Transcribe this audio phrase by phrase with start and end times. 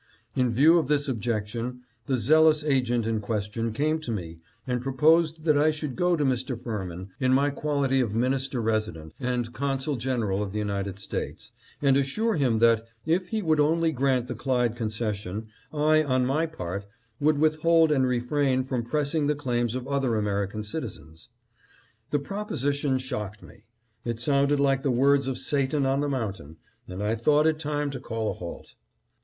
[0.35, 5.43] In view of this objection, the zealous agent in question came to me and proposed
[5.43, 6.57] that I should go to Mr.
[6.59, 11.51] Firmin, in my quality of Minister Resident and Consul General of the United States,
[11.83, 16.47] and assure him that, if he would only grant the Clyde concession, I, on my
[16.47, 16.87] part,
[17.19, 21.29] would with hold and refrain from pressing the claims of other American citizens."
[22.09, 23.67] The proposition shocked me.
[24.03, 26.57] It sounded like the words of Satan on the mountain,
[26.87, 28.73] and I thought it time to call a halt.